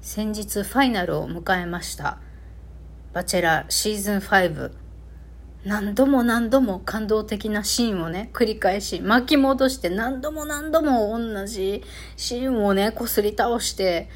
[0.00, 2.18] 先日ファイナルを迎えました
[3.12, 4.72] 「バチェラーシーズン5」
[5.64, 11.82] 何度も何度も感動的なシーンをね繰り返し巻き戻して何度も何度も同じ
[12.16, 14.08] シーンをねこすり倒して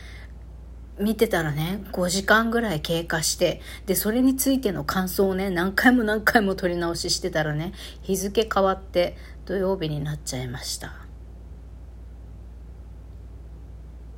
[1.01, 7.73] 見てたらね5時間ぐらい経過してでそれについての感想をね何回も何回も撮り直ししてたらね
[8.03, 10.95] 日付変わって土曜日になっちゃいました。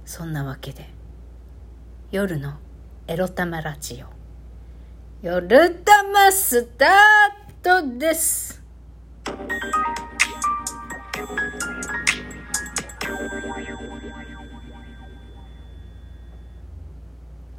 [0.04, 1.03] そんなわけで。
[2.10, 2.54] 夜の
[3.08, 4.06] エロ玉ラジオ。
[5.26, 8.62] 夜玉スタートです。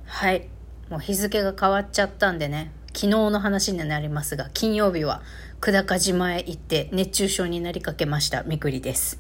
[0.06, 0.50] はい。
[0.90, 2.72] もう日付が変わっちゃったんでね。
[2.96, 5.22] 昨日の話になりますが金曜日は
[5.60, 9.20] 久高島へ行って熱中症になりかけましたみくりです。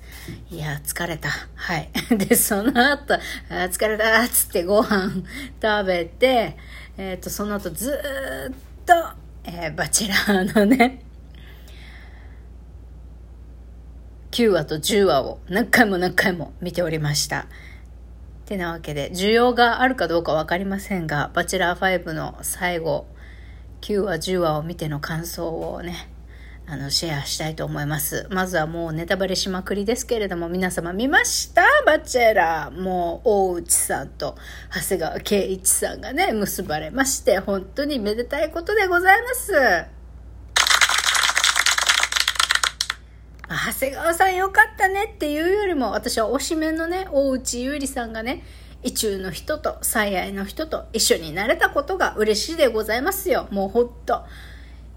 [0.49, 1.27] いや疲れた。
[1.55, 1.89] はい。
[2.17, 3.17] でその後あ
[3.49, 5.11] 疲れたっつってご飯
[5.61, 6.55] 食べて
[6.97, 8.93] えっ、ー、とその後ずっと、
[9.43, 11.03] えー、バチェラーのね
[14.31, 17.47] 9話と10話を何回も何回も見ておりました。
[18.45, 23.07] てなわけで、需要があるかどうかわかりませんが、バチェラー5の最後、
[23.85, 26.09] 9話、10話を見ての感想をね、
[26.65, 28.25] あの、シェアしたいと思います。
[28.31, 31.61] まずはもうネタバレしまくりですけれども、皆様見ました？
[31.85, 32.81] バチェラー。
[32.81, 34.35] もう、大内さんと
[34.73, 39.53] 長谷川圭一さんがね、結ばれまして、本当にめでたいことでございます。
[43.47, 48.43] 長谷川さんよかったねっていうよりも、私は推しメンのね、大内優里さんがね、
[48.85, 53.47] 意中の人と最愛の人と一緒になれたことが嬉しいでございますよ。
[53.49, 54.21] もうほんと。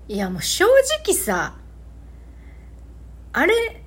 [0.09, 0.67] いやもう正
[1.05, 1.57] 直さ、
[3.33, 3.83] あれ、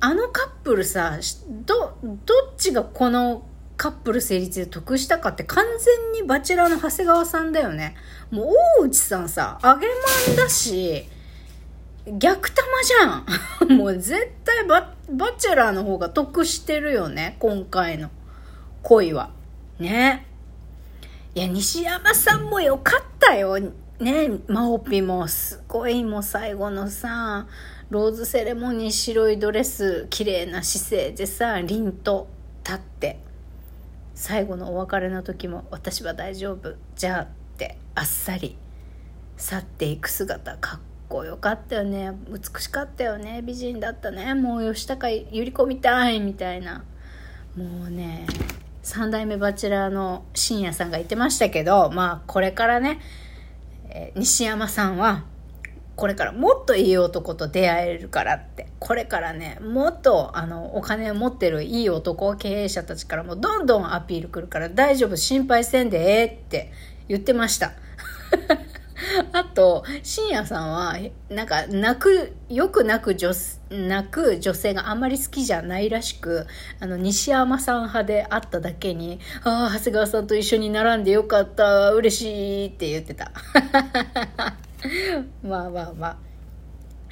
[0.00, 1.18] あのカップルさ、
[1.66, 3.46] ど、どっちがこの
[3.78, 7.96] カップル成立で得したかって完全にバチェラーの長谷川さんだよね。
[8.30, 8.46] もう
[8.80, 9.86] 大内さんさ、揚げ
[10.28, 11.08] まんだし、
[12.06, 18.10] 逆玉じゃん もう絶対ババチェラーの方が得してるよね今回の
[18.84, 19.30] 恋は。
[19.78, 20.26] ね。
[21.34, 23.58] いや西山さんもよかったよ。
[23.58, 23.72] ね。
[24.46, 27.46] マオピもすごいもう最後のさ
[27.90, 32.28] ローズセレモニー白いドレス綺麗な姿勢でさ凛と
[32.62, 33.18] 立って
[34.14, 38.56] 最後のお別れの時も「私は大丈夫じゃあ」ってあっさり
[39.36, 42.12] 去っていく姿かっこよかったよね。
[42.28, 43.40] 美しかったよね。
[43.42, 44.34] 美人だったね。
[44.34, 46.84] もう吉高由里子みたいみたいな。
[47.56, 48.26] もうね
[48.84, 53.00] 3代目バチェラーの深夜さんが言ってましたけどまあこれからね、
[54.14, 55.24] 西山さんは
[55.96, 66.72] これからもっといい男と出会えるからってこれからねもっとあのお金を持ってるいい男経営者たちからもどんどんアピールくるから大丈夫心配せんでええって
[67.08, 67.72] 言ってました。
[69.32, 70.96] あと、深夜さんは、
[71.28, 73.32] なんか、泣く、よく泣く女、
[73.70, 76.46] 泣く女性があんまり好きじゃないらしく、
[76.80, 83.32] あの、西山さん派であっただけに、ああ、長谷川さんと一緒に並んでよかった、嬉しいって言ってた。
[85.42, 86.33] まあまあまあ。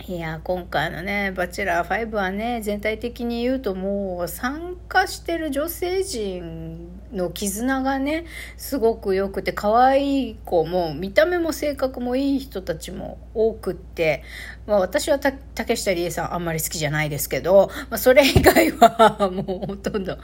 [0.08, 8.24] いや今回のね「バチェラー5」はね全体的に言うともう参加してる女性陣の絆がね
[8.56, 14.24] すごく良くて可愛い子も見た目も性格もいい人たちも多くって、
[14.66, 20.18] まあ、私は竹下理恵さんあんまり好きじゃないですけど、まあ、それ以外は もうほとんど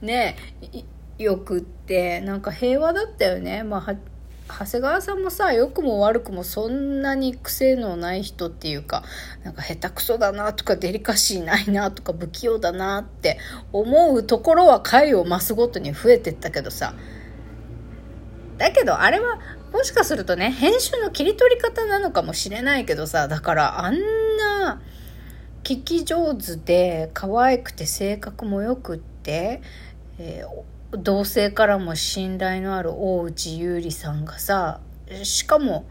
[0.00, 0.36] ね
[1.18, 3.62] よくってなんか平和だったよね。
[3.64, 3.94] まあ
[4.48, 9.02] 長谷川さんもさ良くも悪くもそんなに癖のない人っていうか
[9.42, 13.38] なんか下手くそだなとかデリカシーないなとか不器用だなって
[13.72, 16.94] 思うところは回を増すごとに増えてったけどさ。
[18.58, 19.40] だけどあれは
[19.72, 23.96] もしかするとね編集の切り取り方なのかもしれないけどさだからあん
[24.36, 24.80] な
[25.64, 29.60] 聞き上手で可愛くて性格もよくって、
[30.18, 34.80] えー同性からも信頼のある大内優里さんがさ
[35.22, 35.86] しかも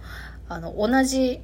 [0.49, 1.41] あの同じ、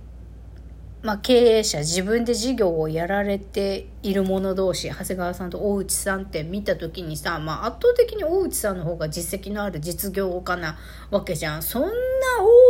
[1.01, 10.77] まあ、経営者自分で事業をやられている者同士長谷川さんと大内さんって見た時にさ、まあ、圧倒的に大内さんの方が実績のある実業家な
[11.11, 11.63] わけじゃん。
[11.63, 11.89] そんな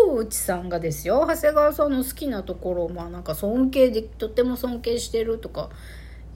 [0.08, 1.26] 大内さんがですよ。
[1.28, 5.70] 長谷川さんの好きなところをまあなんか尊敬でとっても尊敬してるとか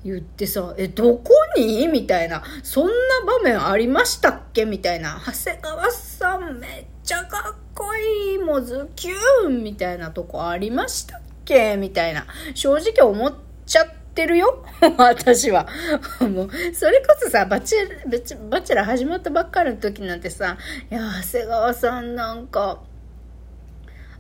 [0.04, 1.88] 言ってさ、え、どこに？
[1.88, 2.44] みたいな。
[2.62, 2.92] そんな
[3.26, 4.66] 場面ありましたっけ？
[4.66, 5.22] みたいな。
[5.26, 8.38] 長谷川さんめっちゃかっこいい。
[8.38, 11.78] もうズキューンみたいなとこありましたっけ？
[11.78, 12.26] みたいな。
[12.54, 13.34] 正直思っ
[13.66, 14.66] ちゃってるよ
[14.98, 15.68] 私は。
[16.20, 20.58] もう、それこそさ、バチェバチェラ始まったばっかりの時なんてさ、
[20.92, 22.82] いや、長谷川さんなんか、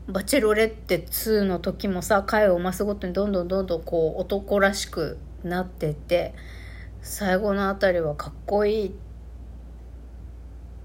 [0.07, 6.33] バチェロレッテ2の時もさ、回を増すごとにどんどんどんどんこう男らしくなってて、
[7.01, 8.91] 最後のあたりはかっこいいっ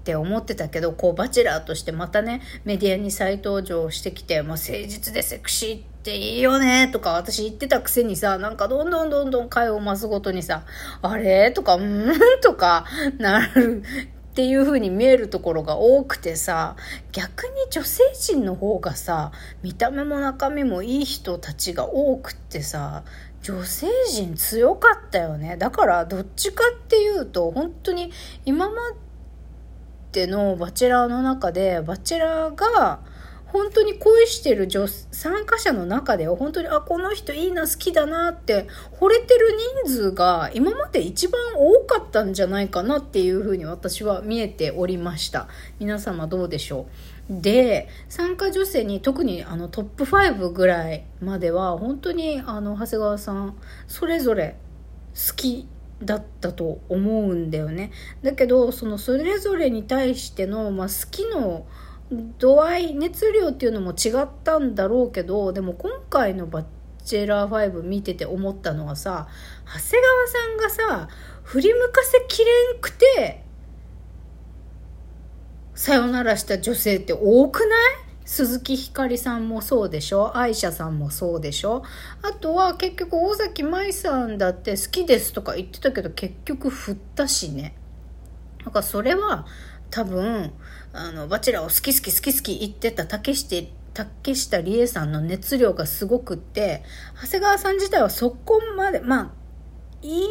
[0.03, 10.65] て思ってたけど、こうバチェラーとしてまたね、メディアに再登場してきて、まあ、誠実でセクシーっていいよねとか私言ってたくせにさ、なんかどんどんどんどん回を増すごとにさ、
[11.01, 11.51] あれ？
[11.51, 12.13] とか、うん？
[12.41, 12.85] とか
[13.17, 13.83] なる
[14.31, 16.77] っていう風に見えるところが多くてさ
[17.11, 19.33] 逆に女性陣の方がさ
[19.63, 23.03] 見た目も中身もいい人たちが多くってさ
[23.41, 25.55] 女性陣強かったよね。
[25.57, 28.11] だからどっちかっていうと本当に
[28.45, 28.75] 今ま
[30.11, 32.99] でのバチェラーの中でバチェラーが
[33.45, 38.67] 本当に恋してる女参加者の中では本当にあこの人いいな好きだなって
[38.99, 45.47] 惚れてる人数が今まで一番多かったんじゃないかなっていうふうに私は見えておりました。
[45.79, 47.18] 皆様どうでしょう？
[47.29, 54.57] で参加女性に特にあのトップ5ぐらいまでは本当にあの長谷川さんそれぞれ
[55.13, 55.67] 好き
[56.03, 57.91] だったと思うんだよね。
[58.23, 61.67] だけどそのそれぞれに対しての、まあ、好きの
[62.39, 66.65] 度合い熱量っていうのも違ったんだろうけどでも今回の「バッ
[67.03, 69.27] チェラー5」見てて思ったのはさ
[69.65, 71.09] 長谷川さんがさ
[71.43, 73.43] 振り向かせきれんくて
[75.79, 77.69] さよならした女性って多くない？
[78.25, 80.35] 鈴木ひかりさんもそうでしょ？
[80.35, 81.83] 愛車さんもそうでしょ？
[82.21, 87.77] あとは結局大崎舞さんだって好きですとか言ってたけど結局振ったしね。
[88.65, 89.45] なんかそれは
[89.89, 90.51] 多分
[90.91, 96.83] あのバチェラーを好き好き好き好き言ってた竹下竹下理恵さんの熱量がすごくって
[97.21, 99.31] 長谷川さん自体はそこまでまあ
[100.01, 100.25] いい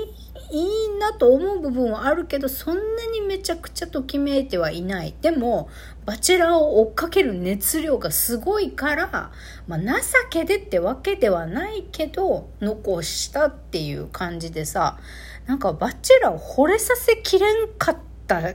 [0.50, 5.14] いいなと思う部分はあるけどそんなにめちゃくちゃときめいてはいない。
[5.20, 5.68] でも
[6.06, 9.30] バチェラーを追っかける熱量がすごいから、
[9.66, 9.84] まあ、情
[10.30, 14.98] けでってわけではないけど残したっていう感じでさ
[15.46, 18.54] なんかバチェラーを惚れさせきれんかった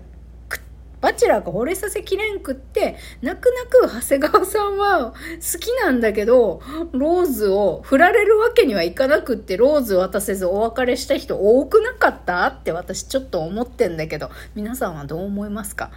[1.04, 6.62] バチェラーが惚れさせきれんくって、泣く泣く長谷川さんは好きなんだけど、
[6.94, 15.92] ローズを振られるわけにはいかなくって、ローズ渡せずお別れした人多くなかったって私ちょっと思ってんだけど、皆さんはどう思いますか？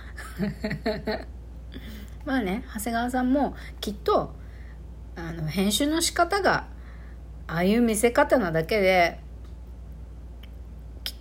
[2.26, 4.34] まあね、長谷川さんもきっと、
[5.14, 6.66] あの、編集の仕方が、
[7.46, 9.20] ああいう見せ方なだけで、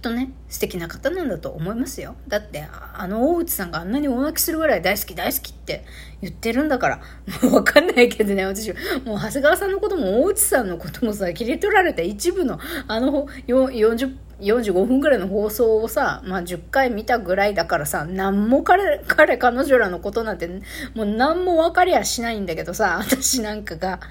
[0.06, 2.16] とね素敵な方なんだと思いますよ。
[2.28, 5.84] だってあの大内さんがあんなに大泣きするぐらい大好き大好きって
[6.22, 6.98] 言ってるんだから
[7.42, 8.72] もう分かんないけどね私
[9.04, 20.46] もう長谷川さんのことも大内さんのこともさ切り取られた一部のあの40 45分ぐらいの放送をさ、まあ、10回見たぐらいだからさ、何も彼、彼、彼女らのことなんて、
[20.94, 24.02] もう何も分かりやしないんだけどさ、私なんかが、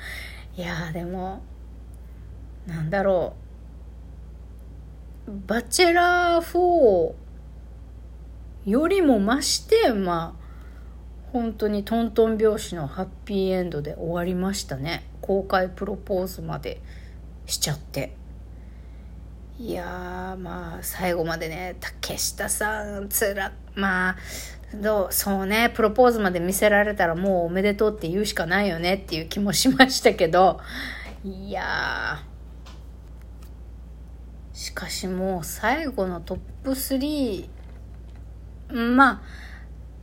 [0.57, 1.43] いやでも、
[2.67, 3.44] なんだろう、
[5.27, 7.15] バチェラー4
[8.67, 10.45] よりも増して、まあ、
[11.33, 15.05] 本当にトントン拍子のハッピーエンドで終わりましたね。
[15.21, 16.81] 公開プロポーズまで
[17.47, 18.15] しちゃって。
[19.59, 24.17] いやまあ、最後までね、竹下さん、つら、まあ、
[24.75, 30.61] どう、そうね、プロポーズまで見せられたらもうおめでとうって言うしかないよねっていう気もしましたけど、
[31.25, 32.34] いやー、
[34.55, 37.49] しかしもう最後のトップ3
[38.97, 39.23] まあ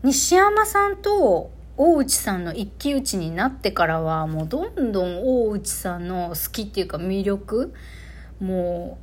[0.03, 7.73] 西山さんと大内さんの一騎打ちになってからはもうどんどん大内さんの好きっていうか魅力
[8.41, 8.99] も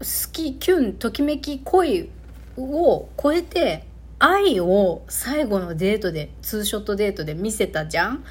[0.00, 2.10] う好きキュンときめき恋
[2.56, 3.86] を超えて
[4.18, 8.24] 愛を最後のデートでツーショットデートで見せたじゃん。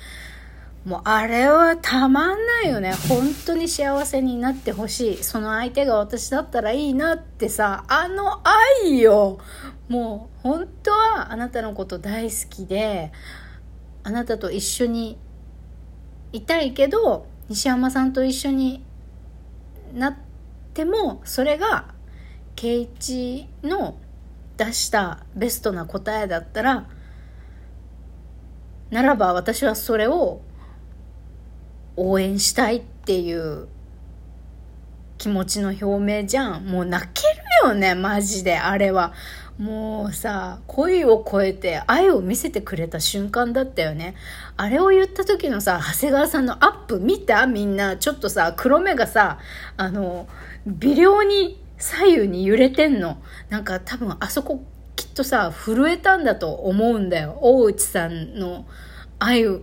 [0.85, 2.93] もうあれはたまんないよね。
[3.09, 5.23] 本当に幸せになってほしい。
[5.23, 8.41] その相手が私だったらいいなってさ、あの
[8.83, 9.39] 愛よ。
[9.89, 13.11] もう本当はあなたのこと大好きで、
[14.03, 15.17] あなたと一緒に
[16.31, 18.83] いたいけど、西山さんと一緒に
[19.95, 20.15] なっ
[20.75, 21.93] ても、それが、
[22.55, 23.97] 圭一の
[24.57, 26.87] 出したベストな答えだったら、
[28.91, 30.41] ならば私はそれを
[31.97, 33.67] 応援したいっていう
[35.17, 36.65] 気持ちの表明じゃん。
[36.65, 37.21] もう泣け
[37.63, 39.13] るよね、マジで、あれは。
[39.57, 44.15] もうさ、恋を超えて愛を見せてくれた瞬間だったよね。
[44.57, 47.47] あれを言った時のさ、長谷川さんのアップ見た？
[47.47, 49.39] みんな、ちょっとさ、黒目がさ、
[49.77, 50.27] あの、
[50.67, 53.17] 微量に左右に揺れてんの。
[53.49, 54.61] なんか多分あそこ
[54.97, 57.37] きっとさ、震えたんだと思うんだよ。
[57.41, 58.65] 大内さんの
[59.19, 59.61] 愛を、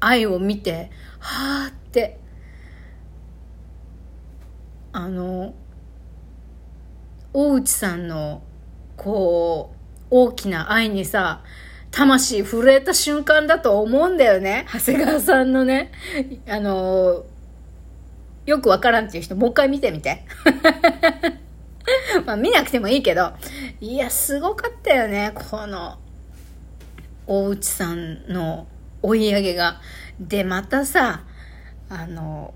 [0.00, 2.18] 愛を見て、はーって。
[4.92, 5.54] あの、
[7.32, 8.42] 大内さんの
[8.96, 9.76] こう、
[10.10, 11.42] 大きな愛にさ、
[11.90, 14.66] 魂震えた瞬間だと思うんだよね。
[14.72, 15.92] 長谷川さんのね、
[16.48, 17.24] あの
[18.44, 20.24] よくわからんっていう人、もう一回見てみて。
[22.26, 23.32] まあ見なくてもいいけど、
[23.80, 25.98] いや、すごかったよね、この、
[27.26, 28.66] 大内さんの
[29.06, 29.80] 追い上げが。
[30.20, 31.24] で、またさ、
[31.88, 32.54] あの、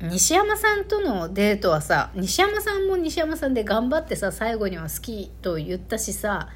[0.00, 6.48] 西山さんとのデートはさ西山さんも西山さんで頑張ってさ最後には好きと言ったしさ、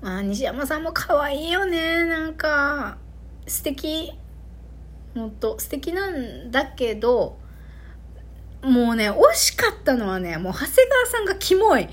[0.00, 2.98] まあ、西山さんも可愛いよねなんか
[3.46, 4.12] 素敵
[5.14, 7.38] ほんと素敵なんだけど
[8.62, 11.88] もうね惜しかったのはねもう長谷川さんがキモい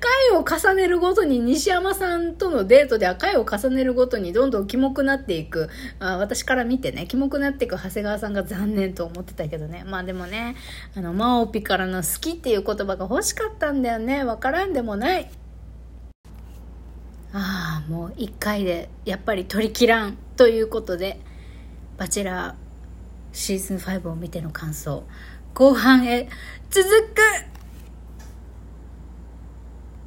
[0.00, 9.84] 回を重ねるごとに西山さんとのデートでは回を重ねるごとにどんどんキモくなっていく、あ私から見てね、キモくなっていく長谷川さんが残念と思ってたけどね。
[9.86, 10.56] まあでもね、
[10.96, 14.24] あの、マオピからの好きっていう言葉が欲しかったんだよね。
[14.24, 15.30] わからんでもない。
[17.32, 21.20] ああ、もう一回でやっぱり取り切らんということで、
[21.98, 22.54] バチェラー
[23.32, 25.04] シーズン5を見ての感想、
[25.54, 26.28] 後半へ
[26.70, 27.55] 続く